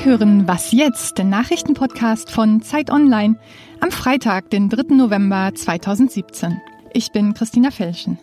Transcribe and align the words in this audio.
Sie 0.00 0.06
hören 0.06 0.48
Was 0.48 0.72
jetzt, 0.72 1.18
den 1.18 1.28
Nachrichtenpodcast 1.28 2.30
von 2.30 2.62
Zeit 2.62 2.90
Online 2.90 3.36
am 3.80 3.90
Freitag, 3.90 4.48
den 4.48 4.70
3. 4.70 4.94
November 4.94 5.52
2017. 5.54 6.58
Ich 6.94 7.12
bin 7.12 7.34
Christina 7.34 7.70
Felschen. 7.70 8.18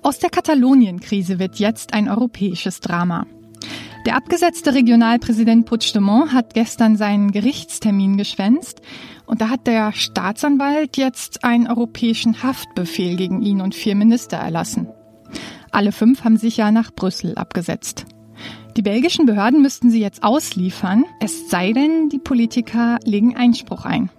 Aus 0.00 0.18
der 0.18 0.30
Katalonien-Krise 0.30 1.38
wird 1.38 1.56
jetzt 1.56 1.92
ein 1.92 2.08
europäisches 2.08 2.80
Drama. 2.80 3.26
Der 4.06 4.16
abgesetzte 4.16 4.72
Regionalpräsident 4.72 5.66
Puigdemont 5.66 6.32
hat 6.32 6.54
gestern 6.54 6.96
seinen 6.96 7.32
Gerichtstermin 7.32 8.16
geschwänzt 8.16 8.80
und 9.26 9.42
da 9.42 9.50
hat 9.50 9.66
der 9.66 9.92
Staatsanwalt 9.92 10.96
jetzt 10.96 11.44
einen 11.44 11.66
europäischen 11.66 12.42
Haftbefehl 12.42 13.16
gegen 13.16 13.42
ihn 13.42 13.60
und 13.60 13.74
vier 13.74 13.94
Minister 13.94 14.38
erlassen. 14.38 14.88
Alle 15.70 15.92
fünf 15.92 16.24
haben 16.24 16.38
sich 16.38 16.56
ja 16.56 16.70
nach 16.70 16.92
Brüssel 16.94 17.34
abgesetzt. 17.34 18.06
Die 18.76 18.82
belgischen 18.82 19.24
Behörden 19.24 19.62
müssten 19.62 19.88
sie 19.88 20.00
jetzt 20.00 20.24
ausliefern, 20.24 21.04
es 21.20 21.48
sei 21.48 21.72
denn, 21.72 22.08
die 22.08 22.18
Politiker 22.18 22.98
legen 23.04 23.36
Einspruch 23.36 23.84
ein. 23.84 24.10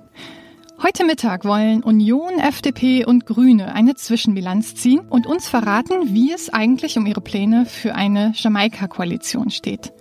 Heute 0.82 1.04
Mittag 1.04 1.44
wollen 1.44 1.84
Union, 1.84 2.40
FDP 2.40 3.06
und 3.06 3.26
Grüne 3.26 3.74
eine 3.74 3.96
Zwischenbilanz 3.96 4.76
ziehen 4.76 5.02
und 5.10 5.28
uns 5.28 5.50
verraten, 5.50 6.14
wie 6.14 6.32
es 6.32 6.54
eigentlich 6.54 6.98
um 6.98 7.06
ihre 7.06 7.20
Pläne 7.20 7.66
für 7.66 7.96
eine 7.96 8.32
Jamaika-Koalition 8.34 9.50
steht. 9.50 9.92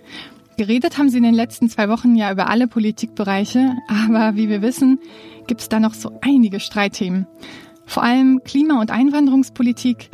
Geredet 0.57 0.97
haben 0.97 1.09
sie 1.09 1.17
in 1.17 1.23
den 1.23 1.33
letzten 1.33 1.69
zwei 1.69 1.89
Wochen 1.89 2.15
ja 2.15 2.31
über 2.31 2.47
alle 2.49 2.69
Politikbereiche, 2.69 3.75
aber 3.89 4.37
wie 4.37 4.47
wir 4.47 4.61
wissen, 4.61 4.99
gibt 5.47 5.61
es 5.61 5.69
da 5.69 5.81
noch 5.81 5.93
so 5.93 6.17
einige 6.21 6.61
Streitthemen. 6.61 7.27
Vor 7.85 8.03
allem 8.03 8.39
Klima- 8.45 8.79
und 8.79 8.89
Einwanderungspolitik, 8.89 10.09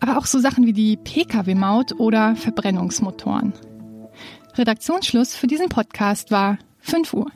aber 0.00 0.18
auch 0.18 0.26
so 0.26 0.40
Sachen 0.40 0.66
wie 0.66 0.72
die 0.72 0.96
Pkw-Maut 0.96 1.92
oder 2.00 2.34
Verbrennungsmotoren. 2.34 3.52
Redaktionsschluss 4.56 5.34
für 5.34 5.46
diesen 5.46 5.68
Podcast 5.68 6.30
war 6.30 6.58
5 6.80 7.14
Uhr. 7.14 7.26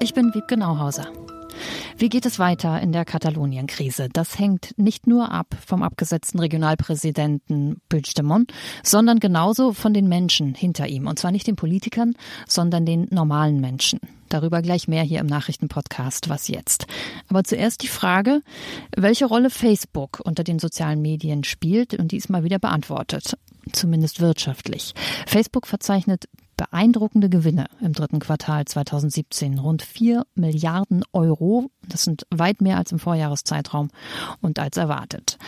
Ich 0.00 0.12
bin 0.12 0.34
Wiebke 0.34 0.56
Nauhauser. 0.56 1.10
Wie 1.96 2.08
geht 2.08 2.26
es 2.26 2.38
weiter 2.38 2.80
in 2.80 2.92
der 2.92 3.04
Katalonien-Krise? 3.04 4.08
Das 4.12 4.38
hängt 4.38 4.76
nicht 4.76 5.06
nur 5.06 5.30
ab 5.30 5.54
vom 5.64 5.82
abgesetzten 5.82 6.40
Regionalpräsidenten 6.40 7.80
Puigdemont, 7.88 8.52
sondern 8.82 9.20
genauso 9.20 9.72
von 9.72 9.94
den 9.94 10.08
Menschen 10.08 10.54
hinter 10.54 10.88
ihm. 10.88 11.06
Und 11.06 11.18
zwar 11.18 11.30
nicht 11.30 11.46
den 11.46 11.56
Politikern, 11.56 12.14
sondern 12.48 12.86
den 12.86 13.08
normalen 13.10 13.60
Menschen. 13.60 14.00
Darüber 14.28 14.62
gleich 14.62 14.88
mehr 14.88 15.02
hier 15.02 15.20
im 15.20 15.26
Nachrichtenpodcast 15.26 16.28
Was 16.28 16.48
jetzt. 16.48 16.86
Aber 17.28 17.44
zuerst 17.44 17.82
die 17.82 17.88
Frage, 17.88 18.40
welche 18.96 19.26
Rolle 19.26 19.50
Facebook 19.50 20.20
unter 20.24 20.42
den 20.42 20.58
sozialen 20.58 21.02
Medien 21.02 21.44
spielt 21.44 21.94
und 21.94 22.12
die 22.12 22.16
ist 22.16 22.30
mal 22.30 22.42
wieder 22.42 22.58
beantwortet. 22.58 23.36
Zumindest 23.72 24.20
wirtschaftlich. 24.20 24.94
Facebook 25.26 25.66
verzeichnet 25.66 26.24
beeindruckende 26.56 27.28
Gewinne 27.28 27.66
im 27.80 27.92
dritten 27.92 28.18
Quartal 28.18 28.64
2017. 28.64 29.58
Rund 29.58 29.82
4 29.82 30.26
Milliarden 30.34 31.02
Euro. 31.12 31.70
Das 31.88 32.04
sind 32.04 32.26
weit 32.30 32.60
mehr 32.60 32.78
als 32.78 32.92
im 32.92 32.98
Vorjahreszeitraum 32.98 33.88
und 34.40 34.58
als 34.58 34.76
erwartet. 34.76 35.38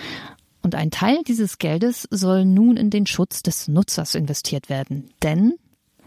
Und 0.62 0.75
ein 0.75 0.91
Teil 0.91 1.19
dieses 1.28 1.58
Geldes 1.58 2.08
soll 2.10 2.47
nun 2.47 2.78
in 2.78 2.88
den 2.88 3.06
Schutz 3.06 3.42
des 3.42 3.69
Nutzers 3.69 4.14
investiert 4.14 4.70
werden. 4.70 5.10
Denn, 5.22 5.55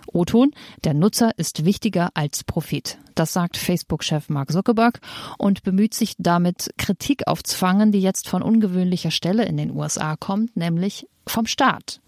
O-Ton, 0.07 0.51
der 0.83 0.95
Nutzer 0.95 1.31
ist 1.37 1.63
wichtiger 1.63 2.09
als 2.15 2.43
Profit. 2.43 2.97
Das 3.13 3.33
sagt 3.33 3.55
Facebook-Chef 3.55 4.29
Mark 4.29 4.51
Zuckerberg 4.51 4.99
und 5.37 5.61
bemüht 5.61 5.93
sich 5.93 6.15
damit, 6.17 6.71
Kritik 6.77 7.27
aufzufangen, 7.27 7.91
die 7.91 8.01
jetzt 8.01 8.27
von 8.27 8.41
ungewöhnlicher 8.41 9.11
Stelle 9.11 9.45
in 9.45 9.57
den 9.57 9.71
USA 9.71 10.15
kommt, 10.15 10.57
nämlich 10.57 11.07
vom 11.27 11.45
Staat. 11.45 12.01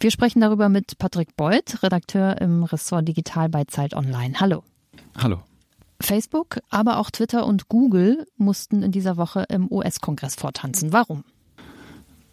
Wir 0.00 0.10
sprechen 0.10 0.40
darüber 0.40 0.68
mit 0.68 0.98
Patrick 0.98 1.36
Beuth, 1.36 1.82
Redakteur 1.82 2.40
im 2.40 2.64
Ressort 2.64 3.06
Digital 3.06 3.48
bei 3.48 3.64
Zeit 3.64 3.94
Online. 3.94 4.34
Hallo. 4.40 4.62
Hallo. 5.16 5.40
Facebook, 6.00 6.58
aber 6.70 6.98
auch 6.98 7.10
Twitter 7.10 7.46
und 7.46 7.68
Google 7.68 8.26
mussten 8.36 8.82
in 8.82 8.92
dieser 8.92 9.16
Woche 9.16 9.46
im 9.48 9.70
US-Kongress 9.70 10.34
vortanzen. 10.34 10.92
Warum? 10.92 11.24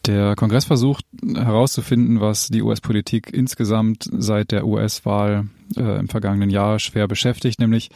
Der 0.06 0.36
Kongress 0.36 0.66
versucht 0.66 1.06
herauszufinden, 1.24 2.22
was 2.22 2.48
die 2.48 2.64
US-Politik 2.64 3.32
insgesamt 3.32 4.10
seit 4.12 4.52
der 4.52 4.66
US-Wahl 4.66 5.50
äh, 5.78 6.00
im 6.00 6.08
vergangenen 6.08 6.50
Jahr 6.50 6.80
schwer 6.80 7.08
beschäftigt, 7.08 7.60
nämlich 7.60 7.90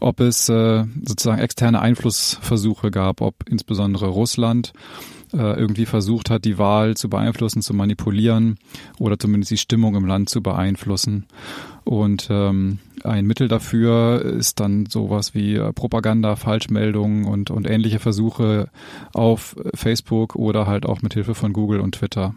ob 0.00 0.20
es 0.20 0.50
äh, 0.50 0.84
sozusagen 1.02 1.40
externe 1.40 1.80
Einflussversuche 1.80 2.90
gab, 2.90 3.22
ob 3.22 3.48
insbesondere 3.48 4.08
Russland 4.08 4.72
irgendwie 5.38 5.86
versucht 5.86 6.30
hat, 6.30 6.44
die 6.44 6.58
Wahl 6.58 6.96
zu 6.96 7.08
beeinflussen, 7.08 7.62
zu 7.62 7.74
manipulieren 7.74 8.58
oder 8.98 9.18
zumindest 9.18 9.50
die 9.52 9.58
Stimmung 9.58 9.94
im 9.94 10.06
Land 10.06 10.28
zu 10.28 10.42
beeinflussen. 10.42 11.26
Und 11.84 12.28
ähm, 12.30 12.78
ein 13.04 13.26
Mittel 13.26 13.48
dafür 13.48 14.22
ist 14.22 14.60
dann 14.60 14.86
sowas 14.86 15.34
wie 15.34 15.54
äh, 15.54 15.72
Propaganda, 15.72 16.36
Falschmeldungen 16.36 17.24
und, 17.24 17.50
und 17.50 17.68
ähnliche 17.68 17.98
Versuche 17.98 18.68
auf 19.12 19.56
Facebook 19.74 20.36
oder 20.36 20.66
halt 20.66 20.84
auch 20.84 21.02
mit 21.02 21.14
Hilfe 21.14 21.34
von 21.34 21.52
Google 21.52 21.80
und 21.80 21.94
Twitter. 21.94 22.34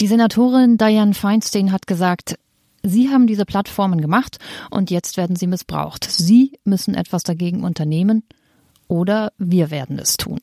Die 0.00 0.06
Senatorin 0.06 0.78
Diane 0.78 1.14
Feinstein 1.14 1.72
hat 1.72 1.86
gesagt, 1.86 2.38
Sie 2.84 3.08
haben 3.08 3.26
diese 3.26 3.44
Plattformen 3.44 4.00
gemacht 4.00 4.38
und 4.70 4.90
jetzt 4.90 5.16
werden 5.16 5.34
sie 5.34 5.48
missbraucht. 5.48 6.04
Sie 6.04 6.52
müssen 6.64 6.94
etwas 6.94 7.24
dagegen 7.24 7.64
unternehmen 7.64 8.22
oder 8.88 9.32
wir 9.38 9.70
werden 9.70 9.98
es 9.98 10.16
tun. 10.16 10.40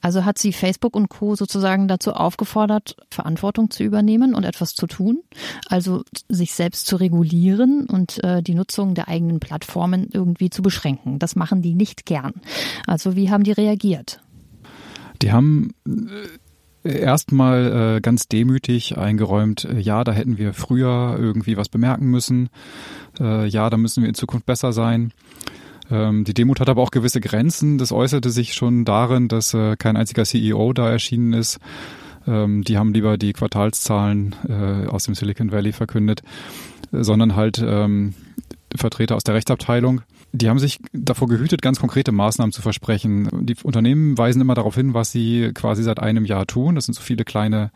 Also 0.00 0.24
hat 0.24 0.38
sie 0.38 0.52
Facebook 0.52 0.96
und 0.96 1.08
Co. 1.08 1.34
sozusagen 1.34 1.86
dazu 1.88 2.12
aufgefordert, 2.12 2.96
Verantwortung 3.10 3.70
zu 3.70 3.84
übernehmen 3.84 4.34
und 4.34 4.44
etwas 4.44 4.74
zu 4.74 4.86
tun, 4.86 5.22
also 5.68 6.02
sich 6.28 6.52
selbst 6.54 6.86
zu 6.86 6.96
regulieren 6.96 7.86
und 7.86 8.22
äh, 8.24 8.42
die 8.42 8.54
Nutzung 8.54 8.94
der 8.94 9.08
eigenen 9.08 9.38
Plattformen 9.40 10.08
irgendwie 10.12 10.50
zu 10.50 10.62
beschränken. 10.62 11.18
Das 11.18 11.36
machen 11.36 11.62
die 11.62 11.74
nicht 11.74 12.06
gern. 12.06 12.34
Also 12.86 13.14
wie 13.14 13.30
haben 13.30 13.44
die 13.44 13.52
reagiert? 13.52 14.20
Die 15.22 15.30
haben 15.30 15.72
äh, 15.86 16.98
erstmal 16.98 17.96
äh, 17.96 18.00
ganz 18.00 18.26
demütig 18.26 18.98
eingeräumt, 18.98 19.64
äh, 19.64 19.78
ja, 19.78 20.02
da 20.02 20.12
hätten 20.12 20.36
wir 20.36 20.52
früher 20.52 21.16
irgendwie 21.18 21.56
was 21.56 21.68
bemerken 21.68 22.06
müssen, 22.06 22.48
äh, 23.20 23.46
ja, 23.46 23.70
da 23.70 23.76
müssen 23.76 24.02
wir 24.02 24.08
in 24.08 24.16
Zukunft 24.16 24.46
besser 24.46 24.72
sein. 24.72 25.12
Ähm, 25.92 26.24
die 26.24 26.34
Demut 26.34 26.58
hat 26.58 26.70
aber 26.70 26.82
auch 26.82 26.90
gewisse 26.90 27.20
Grenzen. 27.20 27.76
Das 27.76 27.92
äußerte 27.92 28.30
sich 28.30 28.54
schon 28.54 28.84
darin, 28.84 29.28
dass 29.28 29.52
äh, 29.52 29.76
kein 29.76 29.96
einziger 29.96 30.24
CEO 30.24 30.72
da 30.72 30.90
erschienen 30.90 31.34
ist. 31.34 31.58
Ähm, 32.26 32.64
die 32.64 32.78
haben 32.78 32.94
lieber 32.94 33.18
die 33.18 33.34
Quartalszahlen 33.34 34.34
äh, 34.48 34.86
aus 34.86 35.04
dem 35.04 35.14
Silicon 35.14 35.52
Valley 35.52 35.72
verkündet, 35.72 36.22
äh, 36.92 37.02
sondern 37.04 37.36
halt 37.36 37.62
ähm, 37.64 38.14
Vertreter 38.74 39.16
aus 39.16 39.24
der 39.24 39.34
Rechtsabteilung. 39.34 40.00
Die 40.34 40.48
haben 40.48 40.58
sich 40.58 40.78
davor 40.94 41.28
gehütet, 41.28 41.60
ganz 41.60 41.78
konkrete 41.78 42.10
Maßnahmen 42.10 42.52
zu 42.52 42.62
versprechen. 42.62 43.28
Die 43.44 43.56
Unternehmen 43.62 44.16
weisen 44.16 44.40
immer 44.40 44.54
darauf 44.54 44.76
hin, 44.76 44.94
was 44.94 45.12
sie 45.12 45.50
quasi 45.52 45.82
seit 45.82 46.00
einem 46.00 46.24
Jahr 46.24 46.46
tun. 46.46 46.74
Das 46.74 46.86
sind 46.86 46.94
so 46.94 47.02
viele 47.02 47.24
kleine 47.24 47.70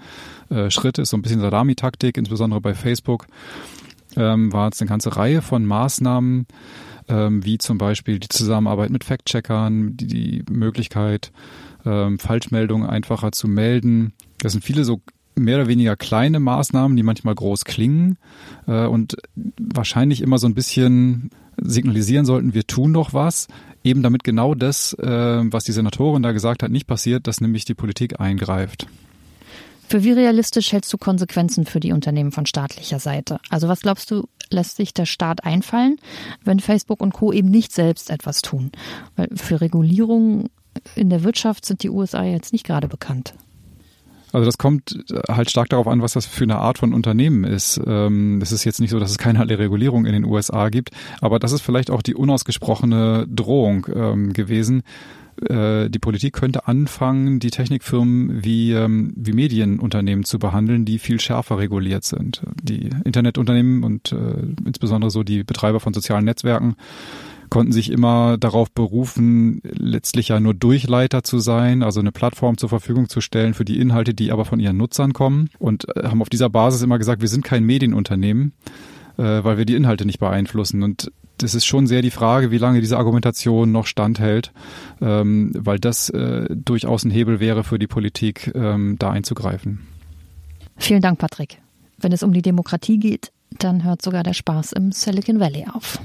äh, 0.49 0.71
Schritte, 0.71 1.05
so 1.05 1.19
ein 1.19 1.23
bisschen 1.23 1.41
Salami-Taktik, 1.41 2.17
insbesondere 2.17 2.63
bei 2.63 2.73
Facebook. 2.73 3.27
Ähm, 4.17 4.55
war 4.55 4.71
es 4.73 4.81
eine 4.81 4.89
ganze 4.89 5.15
Reihe 5.17 5.43
von 5.43 5.67
Maßnahmen, 5.67 6.47
ähm, 7.09 7.45
wie 7.45 7.59
zum 7.59 7.79
Beispiel 7.79 8.19
die 8.19 8.29
Zusammenarbeit 8.29 8.91
mit 8.91 9.05
Fact-Checkern, 9.05 9.97
die, 9.97 10.07
die 10.07 10.45
Möglichkeit, 10.51 11.33
ähm, 11.85 12.19
Falschmeldungen 12.19 12.89
einfacher 12.89 13.33
zu 13.33 13.49
melden. 13.49 14.13
Das 14.39 14.53
sind 14.53 14.65
viele 14.65 14.85
so 14.85 15.01
mehr 15.35 15.59
oder 15.59 15.69
weniger 15.69 15.97
kleine 15.97 16.41
Maßnahmen, 16.41 16.97
die 16.97 17.03
manchmal 17.03 17.35
groß 17.35 17.65
klingen 17.65 18.17
äh, 18.67 18.87
und 18.87 19.17
wahrscheinlich 19.59 20.23
immer 20.23 20.39
so 20.39 20.47
ein 20.47 20.55
bisschen 20.55 21.31
signalisieren 21.59 22.27
sollten, 22.27 22.55
wir 22.55 22.67
tun 22.67 22.93
doch 22.93 23.15
was, 23.15 23.49
eben 23.83 24.03
damit 24.03 24.25
genau 24.25 24.55
das, 24.55 24.93
äh, 24.95 25.07
was 25.07 25.65
die 25.65 25.73
Senatorin 25.73 26.23
da 26.23 26.33
gesagt 26.33 26.63
hat, 26.63 26.71
nicht 26.71 26.87
passiert, 26.87 27.27
dass 27.27 27.41
nämlich 27.41 27.65
die 27.65 27.75
Politik 27.75 28.21
eingreift. 28.21 28.87
Für 29.89 30.03
wie 30.03 30.13
realistisch 30.13 30.73
hältst 30.73 30.93
du 30.93 30.99
Konsequenzen 30.99 31.65
für 31.65 31.79
die 31.79 31.93
Unternehmen 31.93 32.33
von 32.33 32.45
staatlicher 32.45 32.99
Seite? 32.99 33.39
Also 33.51 33.69
was 33.69 33.81
glaubst 33.81 34.11
du, 34.11 34.29
lässt 34.51 34.77
sich 34.77 34.93
der 34.93 35.07
Staat 35.07 35.45
einfallen, 35.45 35.99
wenn 36.45 36.59
Facebook 36.59 37.01
und 37.01 37.13
Co. 37.13 37.33
eben 37.33 37.51
nicht 37.51 37.73
selbst 37.73 38.11
etwas 38.11 38.43
tun? 38.43 38.73
Weil 39.15 39.29
für 39.35 39.61
Regulierung 39.61 40.51
in 40.97 41.09
der 41.09 41.23
Wirtschaft 41.23 41.65
sind 41.65 41.83
die 41.83 41.91
USA 41.91 42.25
jetzt 42.25 42.53
nicht 42.53 42.67
gerade 42.67 42.89
bekannt. 42.89 43.35
Also 44.33 44.45
das 44.45 44.59
kommt 44.59 44.99
halt 45.29 45.51
stark 45.51 45.69
darauf 45.69 45.87
an, 45.87 46.03
was 46.03 46.13
das 46.13 46.27
für 46.27 46.45
eine 46.45 46.57
Art 46.57 46.79
von 46.79 46.93
Unternehmen 46.93 47.45
ist. 47.45 47.81
Ähm, 47.87 48.41
es 48.43 48.53
ist 48.53 48.65
jetzt 48.65 48.81
nicht 48.81 48.91
so, 48.91 48.99
dass 48.99 49.11
es 49.11 49.19
keinerlei 49.19 49.55
Regulierung 49.55 50.05
in 50.05 50.13
den 50.13 50.25
USA 50.25 50.69
gibt, 50.69 50.91
aber 51.21 51.39
das 51.39 51.53
ist 51.53 51.63
vielleicht 51.63 51.91
auch 51.91 52.03
die 52.03 52.15
unausgesprochene 52.15 53.27
Drohung 53.29 53.87
ähm, 53.95 54.33
gewesen, 54.33 54.83
äh, 55.43 55.89
die 55.91 55.99
Politik 55.99 56.35
könnte 56.35 56.67
anfangen, 56.67 57.41
die 57.41 57.51
Technikfirmen 57.51 58.45
wie, 58.45 58.73
ähm, 58.73 59.13
wie 59.17 59.33
Medienunternehmen 59.33 60.25
zu 60.25 60.39
behandeln, 60.39 60.85
die 60.85 60.99
viel 60.99 61.21
schärfer 61.21 61.59
reguliert 61.59 62.05
sind. 62.05 62.43
Die 62.63 62.91
Internetunternehmen 63.05 63.85
und 63.85 64.13
äh, 64.13 64.17
insbesondere 64.65 65.11
so 65.11 65.23
die 65.23 65.45
Betreiber 65.45 65.81
von 65.81 65.95
sozialen 65.95 66.25
Netzwerken 66.25 66.77
konnten 67.51 67.73
sich 67.73 67.91
immer 67.91 68.39
darauf 68.39 68.71
berufen, 68.73 69.61
letztlich 69.63 70.29
ja 70.29 70.41
nur 70.41 70.55
Durchleiter 70.55 71.23
zu 71.23 71.39
sein, 71.39 71.83
also 71.83 72.01
eine 72.01 72.13
Plattform 72.13 72.59
zur 72.59 72.69
Verfügung 72.69 73.09
zu 73.09 73.21
stellen 73.21 73.55
für 73.55 73.65
die 73.65 73.79
Inhalte, 73.79 74.15
die 74.15 74.33
aber 74.33 74.45
von 74.45 74.61
ihren 74.61 74.77
Nutzern 74.77 75.13
kommen 75.13 75.51
und 75.59 75.87
äh, 75.97 76.09
haben 76.09 76.23
auf 76.23 76.29
dieser 76.29 76.51
Basis 76.51 76.83
immer 76.83 76.99
gesagt, 76.99 77.21
wir 77.23 77.29
sind 77.29 77.45
kein 77.45 77.65
Medienunternehmen, 77.65 78.53
äh, 79.17 79.23
weil 79.23 79.59
wir 79.59 79.65
die 79.65 79.75
Inhalte 79.75 80.07
nicht 80.07 80.19
beeinflussen. 80.19 80.83
Und 80.83 81.13
das 81.39 81.55
ist 81.55 81.65
schon 81.65 81.87
sehr 81.87 82.03
die 82.03 82.11
Frage, 82.11 82.51
wie 82.51 82.59
lange 82.59 82.81
diese 82.81 82.97
Argumentation 82.97 83.73
noch 83.73 83.87
standhält, 83.87 84.53
ähm, 85.01 85.53
weil 85.55 85.79
das 85.79 86.09
äh, 86.11 86.47
durchaus 86.51 87.05
ein 87.05 87.11
Hebel 87.11 87.41
wäre 87.41 87.65
für 87.65 87.79
die 87.79 87.87
Politik, 87.87 88.53
ähm, 88.55 88.97
da 88.99 89.11
einzugreifen. 89.11 89.87
Vielen 90.79 91.03
Dank, 91.03 91.19
Patrick. 91.19 91.59
Wenn 91.99 92.13
es 92.13 92.23
um 92.23 92.33
die 92.33 92.43
Demokratie 92.43 92.99
geht, 92.99 93.33
dann 93.59 93.85
hört 93.85 94.03
sogar 94.03 94.23
der 94.23 94.35
Spaß 94.35 94.73
im 94.73 94.93
Silicon 94.93 95.41
Valley 95.41 95.67
auf. 95.73 95.99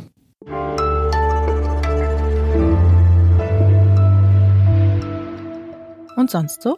Und 6.16 6.30
sonst 6.30 6.62
so? 6.62 6.78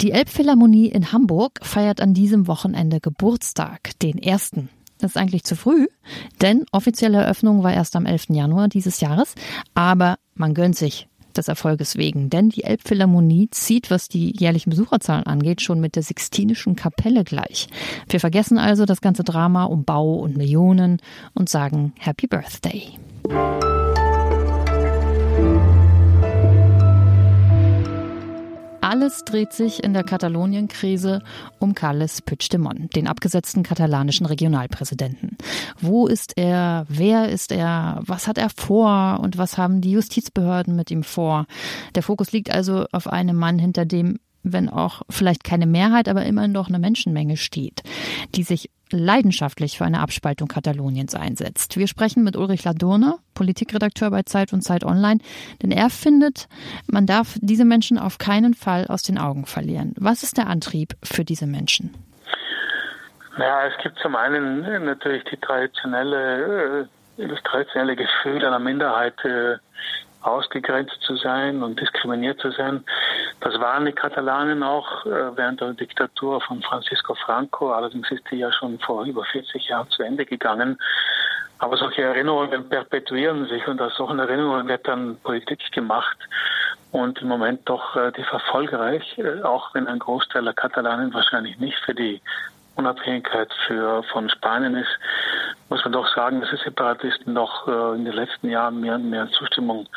Die 0.00 0.12
Elbphilharmonie 0.12 0.88
in 0.88 1.10
Hamburg 1.12 1.60
feiert 1.62 2.00
an 2.02 2.12
diesem 2.12 2.46
Wochenende 2.46 3.00
Geburtstag, 3.00 3.98
den 4.00 4.18
ersten. 4.18 4.68
Das 4.98 5.12
ist 5.12 5.16
eigentlich 5.16 5.44
zu 5.44 5.56
früh, 5.56 5.88
denn 6.40 6.64
offizielle 6.72 7.18
Eröffnung 7.18 7.62
war 7.62 7.72
erst 7.72 7.96
am 7.96 8.06
11. 8.06 8.30
Januar 8.30 8.68
dieses 8.68 9.00
Jahres. 9.00 9.34
Aber 9.74 10.16
man 10.34 10.54
gönnt 10.54 10.76
sich 10.76 11.08
des 11.36 11.48
Erfolges 11.48 11.96
wegen, 11.96 12.30
denn 12.30 12.48
die 12.48 12.64
Elbphilharmonie 12.64 13.48
zieht, 13.50 13.90
was 13.90 14.08
die 14.08 14.34
jährlichen 14.38 14.70
Besucherzahlen 14.70 15.26
angeht, 15.26 15.60
schon 15.60 15.80
mit 15.80 15.96
der 15.96 16.02
Sixtinischen 16.02 16.76
Kapelle 16.76 17.24
gleich. 17.24 17.68
Wir 18.08 18.20
vergessen 18.20 18.58
also 18.58 18.86
das 18.86 19.00
ganze 19.00 19.22
Drama 19.22 19.64
um 19.64 19.84
Bau 19.84 20.14
und 20.14 20.36
Millionen 20.36 21.00
und 21.34 21.48
sagen 21.48 21.92
Happy 21.98 22.26
Birthday. 22.26 22.92
Alles 28.96 29.26
dreht 29.26 29.52
sich 29.52 29.84
in 29.84 29.92
der 29.92 30.04
Katalonien-Krise 30.04 31.20
um 31.58 31.74
Carles 31.74 32.22
Puigdemont, 32.22 32.96
den 32.96 33.08
abgesetzten 33.08 33.62
katalanischen 33.62 34.24
Regionalpräsidenten. 34.24 35.36
Wo 35.78 36.06
ist 36.06 36.38
er? 36.38 36.86
Wer 36.88 37.28
ist 37.28 37.52
er? 37.52 38.00
Was 38.06 38.26
hat 38.26 38.38
er 38.38 38.48
vor? 38.48 39.20
Und 39.20 39.36
was 39.36 39.58
haben 39.58 39.82
die 39.82 39.90
Justizbehörden 39.90 40.74
mit 40.76 40.90
ihm 40.90 41.02
vor? 41.02 41.44
Der 41.94 42.02
Fokus 42.02 42.32
liegt 42.32 42.50
also 42.50 42.86
auf 42.90 43.06
einem 43.06 43.36
Mann, 43.36 43.58
hinter 43.58 43.84
dem 43.84 44.18
wenn 44.42 44.68
auch 44.68 45.02
vielleicht 45.10 45.44
keine 45.44 45.66
Mehrheit, 45.66 46.08
aber 46.08 46.24
immerhin 46.24 46.54
doch 46.54 46.68
eine 46.68 46.78
Menschenmenge 46.78 47.36
steht, 47.36 47.82
die 48.34 48.44
sich 48.44 48.70
leidenschaftlich 48.92 49.78
für 49.78 49.84
eine 49.84 50.00
Abspaltung 50.00 50.48
Kataloniens 50.48 51.14
einsetzt. 51.14 51.76
Wir 51.76 51.88
sprechen 51.88 52.22
mit 52.22 52.36
Ulrich 52.36 52.64
Ladurner, 52.64 53.18
Politikredakteur 53.34 54.10
bei 54.10 54.22
Zeit 54.22 54.52
und 54.52 54.62
Zeit 54.62 54.84
Online, 54.84 55.20
denn 55.62 55.70
er 55.70 55.90
findet, 55.90 56.48
man 56.86 57.06
darf 57.06 57.36
diese 57.40 57.64
Menschen 57.64 57.98
auf 57.98 58.18
keinen 58.18 58.54
Fall 58.54 58.86
aus 58.88 59.02
den 59.02 59.18
Augen 59.18 59.46
verlieren. 59.46 59.94
Was 59.98 60.22
ist 60.22 60.38
der 60.38 60.46
Antrieb 60.46 60.94
für 61.02 61.24
diese 61.24 61.46
Menschen? 61.46 61.94
Ja, 63.38 63.66
es 63.66 63.74
gibt 63.82 63.98
zum 63.98 64.16
einen 64.16 64.60
natürlich 64.84 65.24
die 65.24 65.36
traditionelle, 65.36 66.88
äh, 67.18 67.28
das 67.28 67.42
traditionelle 67.42 67.96
Gefühl 67.96 68.44
einer 68.44 68.58
Minderheit, 68.58 69.22
äh, 69.24 69.56
ausgegrenzt 70.26 70.96
zu 71.02 71.16
sein 71.16 71.62
und 71.62 71.80
diskriminiert 71.80 72.40
zu 72.40 72.50
sein. 72.50 72.84
Das 73.40 73.60
waren 73.60 73.84
die 73.84 73.92
Katalanen 73.92 74.62
auch 74.62 75.04
äh, 75.04 75.36
während 75.36 75.60
der 75.60 75.74
Diktatur 75.74 76.40
von 76.40 76.62
Francisco 76.62 77.14
Franco. 77.14 77.72
Allerdings 77.72 78.10
ist 78.10 78.24
die 78.30 78.36
ja 78.36 78.50
schon 78.50 78.78
vor 78.78 79.04
über 79.04 79.24
40 79.24 79.68
Jahren 79.68 79.88
zu 79.90 80.02
Ende 80.02 80.24
gegangen. 80.24 80.78
Aber 81.58 81.76
solche 81.76 82.02
Erinnerungen 82.02 82.68
perpetuieren 82.68 83.46
sich 83.46 83.66
und 83.66 83.80
aus 83.80 83.94
solchen 83.96 84.18
Erinnerungen 84.18 84.68
wird 84.68 84.86
dann 84.86 85.16
Politik 85.22 85.72
gemacht 85.72 86.16
und 86.92 87.20
im 87.20 87.28
Moment 87.28 87.68
doch 87.68 87.96
äh, 87.96 88.10
die 88.12 88.24
verfolgereich, 88.24 89.18
äh, 89.18 89.42
auch 89.42 89.74
wenn 89.74 89.86
ein 89.86 89.98
Großteil 89.98 90.44
der 90.44 90.54
Katalanen 90.54 91.12
wahrscheinlich 91.12 91.58
nicht 91.58 91.78
für 91.84 91.94
die 91.94 92.20
Unabhängigkeit 92.74 93.50
für, 93.66 94.02
von 94.04 94.28
Spanien 94.28 94.76
ist, 94.76 94.98
muss 95.70 95.82
man 95.84 95.92
doch 95.92 96.14
sagen, 96.14 96.40
dass 96.40 96.50
die 96.50 96.62
Separatisten 96.62 97.34
doch 97.34 97.66
in 97.66 98.04
den 98.04 98.12
letzten 98.12 98.50
Jahren 98.50 98.80
mehr 98.82 98.96
und 98.96 99.08
mehr 99.08 99.26
Zustimmung 99.30 99.88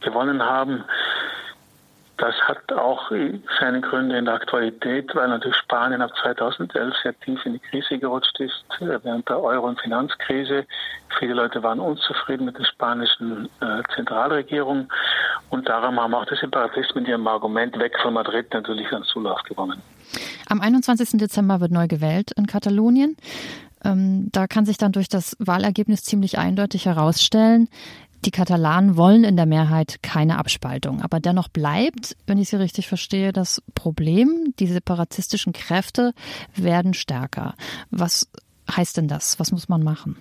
gewonnen 0.00 0.42
haben. 0.42 0.84
Das 2.18 2.34
hat 2.42 2.72
auch 2.72 3.10
seine 3.60 3.80
Gründe 3.82 4.16
in 4.16 4.24
der 4.24 4.34
Aktualität, 4.34 5.14
weil 5.14 5.28
natürlich 5.28 5.56
Spanien 5.56 6.00
ab 6.00 6.10
2011 6.22 6.94
sehr 7.02 7.18
tief 7.20 7.44
in 7.44 7.54
die 7.54 7.58
Krise 7.58 7.98
gerutscht 7.98 8.40
ist, 8.40 8.64
äh, 8.80 8.98
während 9.02 9.28
der 9.28 9.42
Euro- 9.42 9.68
und 9.68 9.80
Finanzkrise. 9.80 10.64
Viele 11.18 11.34
Leute 11.34 11.62
waren 11.62 11.78
unzufrieden 11.78 12.46
mit 12.46 12.58
der 12.58 12.64
spanischen 12.64 13.50
äh, 13.60 13.82
Zentralregierung 13.94 14.88
und 15.50 15.68
darum 15.68 16.00
haben 16.00 16.14
auch 16.14 16.24
die 16.24 16.36
Separatisten 16.36 17.02
mit 17.02 17.08
ihrem 17.08 17.26
Argument 17.26 17.78
weg 17.78 17.92
von 18.00 18.14
Madrid 18.14 18.52
natürlich 18.52 18.90
an 18.92 19.02
Zulauf 19.04 19.42
gewonnen. 19.42 19.82
Am 20.48 20.60
21. 20.60 21.18
Dezember 21.18 21.60
wird 21.60 21.72
neu 21.72 21.86
gewählt 21.86 22.32
in 22.36 22.46
Katalonien. 22.46 23.16
Ähm, 23.84 24.30
da 24.32 24.46
kann 24.46 24.64
sich 24.64 24.78
dann 24.78 24.92
durch 24.92 25.08
das 25.08 25.36
Wahlergebnis 25.38 26.02
ziemlich 26.02 26.38
eindeutig 26.38 26.86
herausstellen, 26.86 27.68
die 28.24 28.30
Katalanen 28.30 28.96
wollen 28.96 29.24
in 29.24 29.36
der 29.36 29.46
Mehrheit 29.46 30.02
keine 30.02 30.38
Abspaltung. 30.38 31.02
Aber 31.02 31.20
dennoch 31.20 31.48
bleibt, 31.48 32.16
wenn 32.26 32.38
ich 32.38 32.48
Sie 32.48 32.56
richtig 32.56 32.88
verstehe, 32.88 33.32
das 33.32 33.62
Problem, 33.74 34.54
die 34.58 34.66
separatistischen 34.66 35.52
Kräfte 35.52 36.12
werden 36.54 36.94
stärker. 36.94 37.54
Was 37.90 38.30
heißt 38.74 38.96
denn 38.96 39.08
das? 39.08 39.38
Was 39.38 39.52
muss 39.52 39.68
man 39.68 39.82
machen? 39.82 40.16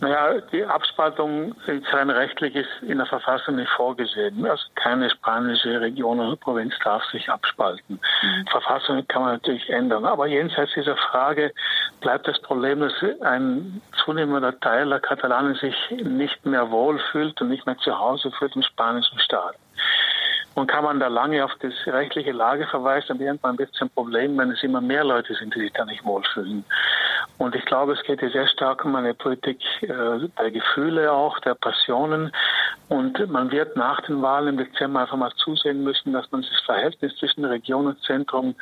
Naja, 0.00 0.40
die 0.52 0.64
Abspaltung 0.64 1.54
rein 1.66 2.10
rechtlich 2.10 2.54
ist 2.54 2.68
in 2.82 2.98
der 2.98 3.06
Verfassung 3.06 3.56
nicht 3.56 3.70
vorgesehen. 3.70 4.44
Also 4.44 4.64
keine 4.74 5.08
spanische 5.08 5.80
Region 5.80 6.20
oder 6.20 6.36
Provinz 6.36 6.74
darf 6.84 7.02
sich 7.06 7.30
abspalten. 7.30 7.98
Mhm. 8.22 8.46
Verfassung 8.50 9.06
kann 9.08 9.22
man 9.22 9.32
natürlich 9.34 9.70
ändern. 9.70 10.04
Aber 10.04 10.26
jenseits 10.26 10.74
dieser 10.74 10.96
Frage 10.96 11.52
bleibt 12.00 12.28
das 12.28 12.40
Problem, 12.40 12.80
dass 12.80 12.92
ein 13.22 13.80
zunehmender 14.04 14.58
Teil 14.60 14.88
der 14.88 15.00
Katalanen 15.00 15.54
sich 15.54 15.74
nicht 15.90 16.44
mehr 16.44 16.70
wohlfühlt 16.70 17.40
und 17.40 17.48
nicht 17.48 17.66
mehr 17.66 17.78
zu 17.78 17.98
Hause 17.98 18.30
fühlt 18.32 18.54
im 18.56 18.62
spanischen 18.62 19.18
Staat. 19.18 19.56
Und 20.54 20.68
kann 20.68 20.84
man 20.84 20.98
da 20.98 21.08
lange 21.08 21.44
auf 21.44 21.52
das 21.60 21.74
rechtliche 21.86 22.32
Lage 22.32 22.66
verweisen, 22.66 23.08
dann 23.08 23.20
irgendwann 23.20 23.58
wird 23.58 23.74
es 23.74 23.82
ein 23.82 23.90
Problem, 23.90 24.38
wenn 24.38 24.50
es 24.50 24.62
immer 24.62 24.80
mehr 24.80 25.04
Leute 25.04 25.34
sind, 25.34 25.54
die 25.54 25.60
sich 25.60 25.72
da 25.74 25.84
nicht 25.84 26.02
wohlfühlen. 26.02 26.64
Und 27.36 27.54
ich 27.54 27.64
glaube, 27.66 27.92
es 27.92 28.02
geht 28.04 28.20
hier 28.20 28.30
sehr 28.30 28.48
stark 28.48 28.82
um 28.84 28.96
eine 28.96 29.12
Politik 29.12 29.60
äh, 29.82 29.88
der 29.88 30.50
Gefühle 30.50 31.12
auch, 31.12 31.38
der 31.40 31.54
Passionen. 31.54 32.32
Und 32.88 33.18
man 33.30 33.50
wird 33.50 33.76
nach 33.76 34.00
den 34.02 34.22
Wahlen 34.22 34.48
im 34.48 34.56
Dezember 34.58 35.00
einfach 35.00 35.16
mal 35.16 35.32
zusehen 35.36 35.82
müssen, 35.82 36.12
dass 36.12 36.30
man 36.30 36.42
das 36.42 36.60
Verhältnis 36.64 37.16
zwischen 37.16 37.44
Region 37.44 37.88
und 37.88 38.00
Zentrum 38.02 38.54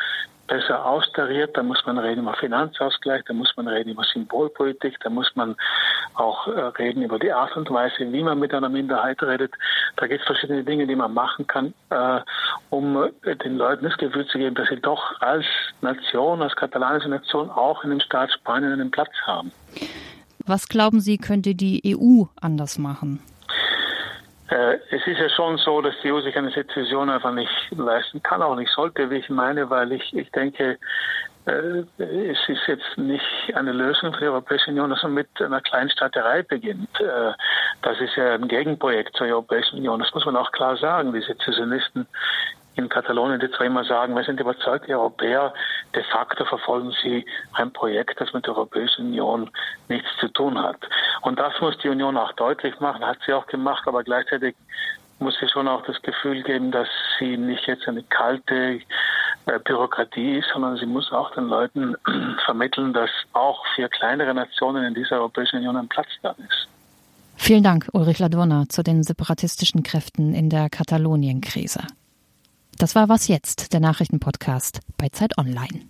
besser 0.47 0.85
austariert. 0.85 1.57
Da 1.57 1.63
muss 1.63 1.85
man 1.85 1.99
reden 1.99 2.23
über 2.23 2.35
Finanzausgleich, 2.35 3.23
da 3.27 3.35
muss 3.35 3.53
man 3.57 3.69
reden 3.69 3.91
über 3.91 4.05
Symbolpolitik, 4.05 4.99
da 5.03 5.11
muss 5.11 5.31
man 5.35 5.57
auch 6.15 6.47
äh, 6.49 6.61
reden 6.79 7.03
über 7.03 7.19
die 7.19 7.33
Art 7.33 7.57
und 7.57 7.71
Weise, 7.71 8.13
wie 8.13 8.23
man 8.23 8.39
mit 8.39 8.55
einer 8.55 8.69
Minderheit 8.69 9.23
redet. 9.23 9.53
Da 9.97 10.07
gibt 10.07 10.21
es 10.21 10.27
verschiedene 10.27 10.65
Dinge, 10.65 10.87
die 10.87 10.97
man 10.97 11.13
machen 11.13 11.47
kann, 11.47 11.75
äh, 11.91 12.21
um 12.71 13.11
den 13.25 13.57
Leuten 13.57 13.85
das 13.85 13.97
Gefühl 13.99 14.27
zu 14.27 14.39
geben, 14.39 14.55
dass 14.55 14.69
sie 14.69 14.81
doch 14.81 15.21
als 15.21 15.45
Nation, 15.83 16.43
als 16.43 16.57
katalanische 16.57 17.09
Nation 17.09 17.51
auch 17.51 17.85
in 17.85 17.91
dem 17.91 18.01
Staat 18.01 18.33
Spanien 18.33 18.73
einen 18.73 18.91
Platz 18.91 19.13
haben. 19.27 19.53
Was 20.47 20.69
glauben 20.69 21.01
Sie, 21.01 21.19
könnte 21.19 21.55
die 21.55 21.97
EU 21.97 22.25
anders 22.41 22.79
machen? 22.79 23.21
Äh, 24.49 24.75
es 24.91 25.07
ist 25.07 25.19
ja 25.19 25.29
schon 25.31 25.57
so, 25.59 25.81
dass 25.81 25.95
die 26.03 26.13
EU 26.13 26.21
sich 26.21 26.37
eine 26.37 26.51
Sezession 26.51 27.09
einfach 27.09 27.33
nicht 27.33 27.51
leisten 27.71 28.23
kann, 28.23 28.43
auch 28.43 28.57
nicht 28.57 28.71
sollte, 28.73 29.11
wie 29.11 29.17
ich 29.17 29.31
meine, 29.31 29.71
weil 29.71 29.93
ich, 29.93 30.15
ich 30.15 30.31
denke, 30.33 30.79
äh, 31.47 31.83
es 31.99 32.39
ist 32.49 32.67
jetzt 32.67 32.97
nicht 32.99 33.55
eine 33.55 33.73
Lösung 33.73 34.13
für 34.13 34.21
die 34.21 34.27
Europäische 34.27 34.71
Union, 34.71 34.91
dass 34.91 35.03
man 35.03 35.15
mit 35.15 35.29
einer 35.41 35.61
Kleinstaaterei 35.61 36.43
beginnt. 36.43 37.01
Äh, 37.01 37.33
das 37.83 38.01
ist 38.01 38.17
ja 38.17 38.35
ein 38.35 38.49
Gegenprojekt 38.49 39.17
zur 39.17 39.27
Europäischen 39.27 39.79
Union. 39.79 40.01
Das 40.01 40.13
muss 40.15 40.27
man 40.27 40.37
auch 40.37 40.53
klar 40.53 40.77
sagen. 40.77 41.13
Die 41.13 41.21
Sezessionisten 41.23 42.07
in 42.77 42.89
Katalonien, 42.89 43.41
die 43.41 43.51
zwar 43.51 43.67
immer 43.67 43.85
sagen, 43.85 44.15
wir 44.15 44.25
sind 44.25 44.41
überzeugte 44.41 44.93
Europäer, 44.93 45.53
de 45.95 46.03
facto 46.05 46.45
verfolgen 46.45 46.93
sie 47.03 47.25
ein 47.53 47.73
Projekt, 47.73 48.21
das 48.21 48.33
mit 48.33 48.47
der 48.47 48.57
Europäischen 48.57 49.07
Union 49.07 49.51
nichts 49.89 50.09
zu 50.21 50.29
tun 50.29 50.61
hat. 50.61 50.79
Und 51.23 51.39
das 51.39 51.53
muss 51.61 51.79
die 51.79 51.89
Union 51.89 52.17
auch 52.17 52.33
deutlich 52.33 52.79
machen, 52.81 53.05
hat 53.05 53.19
sie 53.27 53.33
auch 53.33 53.47
gemacht, 53.47 53.87
aber 53.87 54.03
gleichzeitig 54.03 54.55
muss 55.19 55.37
sie 55.41 55.49
schon 55.49 55.69
auch 55.69 55.83
das 55.87 56.01
Gefühl 56.03 56.43
geben, 56.43 56.71
dass 56.71 56.89
sie 57.19 57.37
nicht 57.37 57.67
jetzt 57.67 57.87
eine 57.87 58.03
kalte 58.03 58.81
äh, 59.47 59.59
Bürokratie 59.65 60.39
ist, 60.39 60.49
sondern 60.53 60.77
sie 60.77 60.87
muss 60.87 61.13
auch 61.13 61.31
den 61.33 61.45
Leuten 61.45 61.95
vermitteln, 62.45 62.93
dass 62.93 63.11
auch 63.33 63.65
für 63.75 63.89
kleinere 63.89 64.35
Nationen 64.35 64.85
in 64.85 64.95
dieser 64.95 65.17
Europäischen 65.17 65.59
Union 65.59 65.77
ein 65.77 65.89
Platz 65.89 66.09
da 66.23 66.31
ist. 66.31 66.69
Vielen 67.37 67.63
Dank, 67.63 67.89
Ulrich 67.93 68.21
Ladurna, 68.21 68.65
zu 68.69 68.83
den 68.83 69.03
separatistischen 69.03 69.83
Kräften 69.83 70.35
in 70.35 70.51
der 70.51 70.71
Katalonien-Krise. 70.71 71.81
Das 72.79 72.95
war 72.95 73.09
Was 73.09 73.29
jetzt, 73.29 73.73
der 73.73 73.81
Nachrichtenpodcast 73.81 74.81
bei 74.97 75.09
Zeit 75.09 75.39
Online. 75.39 75.83